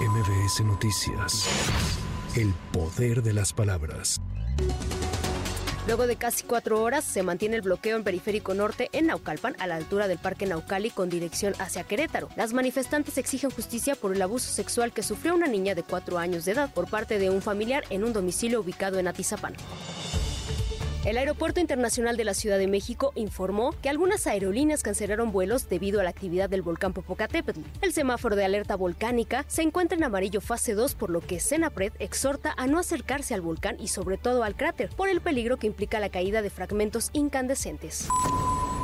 [0.00, 1.48] MBS Noticias.
[2.36, 4.20] El poder de las palabras.
[5.86, 9.66] Luego de casi cuatro horas, se mantiene el bloqueo en Periférico Norte en Naucalpan, a
[9.66, 12.28] la altura del Parque Naucali, con dirección hacia Querétaro.
[12.36, 16.44] Las manifestantes exigen justicia por el abuso sexual que sufrió una niña de cuatro años
[16.44, 19.54] de edad por parte de un familiar en un domicilio ubicado en Atizapán.
[21.06, 26.00] El Aeropuerto Internacional de la Ciudad de México informó que algunas aerolíneas cancelaron vuelos debido
[26.00, 27.60] a la actividad del volcán Popocatépetl.
[27.80, 31.92] El semáforo de alerta volcánica se encuentra en amarillo fase 2, por lo que Senapred
[32.00, 35.68] exhorta a no acercarse al volcán y sobre todo al cráter, por el peligro que
[35.68, 38.08] implica la caída de fragmentos incandescentes.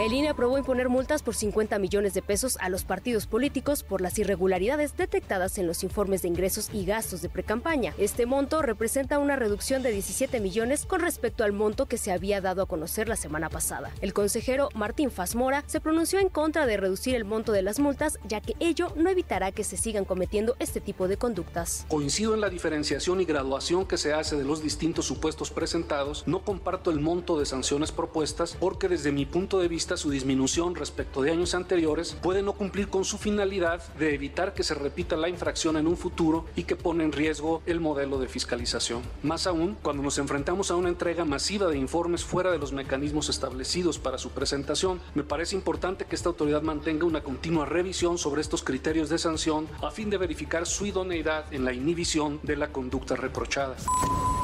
[0.00, 4.00] El INE aprobó imponer multas por 50 millones de pesos a los partidos políticos por
[4.00, 7.92] las irregularidades detectadas en los informes de ingresos y gastos de precampaña.
[7.98, 12.40] Este monto representa una reducción de 17 millones con respecto al monto que se había
[12.40, 13.90] dado a conocer la semana pasada.
[14.00, 18.18] El consejero Martín Fasmora se pronunció en contra de reducir el monto de las multas,
[18.26, 21.84] ya que ello no evitará que se sigan cometiendo este tipo de conductas.
[21.88, 26.26] Coincido en la diferenciación y graduación que se hace de los distintos supuestos presentados.
[26.26, 30.74] No comparto el monto de sanciones propuestas porque desde mi punto de vista su disminución
[30.74, 35.16] respecto de años anteriores puede no cumplir con su finalidad de evitar que se repita
[35.16, 39.02] la infracción en un futuro y que pone en riesgo el modelo de fiscalización.
[39.22, 43.28] Más aún, cuando nos enfrentamos a una entrega masiva de informes fuera de los mecanismos
[43.28, 48.40] establecidos para su presentación, me parece importante que esta autoridad mantenga una continua revisión sobre
[48.40, 52.72] estos criterios de sanción a fin de verificar su idoneidad en la inhibición de la
[52.72, 53.76] conducta reprochada.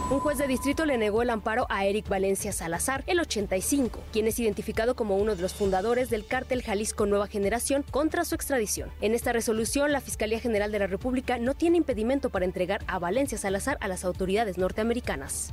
[0.09, 4.29] Un juez de distrito le negó el amparo a Eric Valencia Salazar, el 85, quien
[4.29, 8.89] es identificado como uno de los fundadores del cártel Jalisco Nueva Generación contra su extradición.
[9.01, 13.01] En esta resolución, la Fiscalía General de la República no tiene impedimento para entregar a
[13.01, 15.51] Valencia Salazar a las autoridades norteamericanas.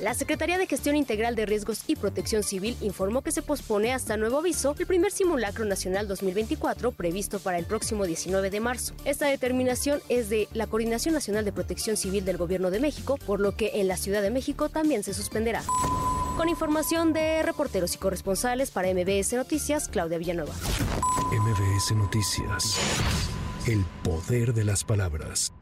[0.00, 4.16] La Secretaría de Gestión Integral de Riesgos y Protección Civil informó que se pospone hasta
[4.16, 8.94] nuevo aviso el primer simulacro nacional 2024 previsto para el próximo 19 de marzo.
[9.04, 13.40] Esta determinación es de la Coordinación Nacional de Protección Civil del Gobierno de México, por
[13.40, 15.64] lo que en la Ciudad de México también se suspenderá.
[16.36, 20.54] Con información de reporteros y corresponsales para MBS Noticias, Claudia Villanueva.
[21.32, 22.78] MBS Noticias.
[23.66, 25.52] El poder de las palabras.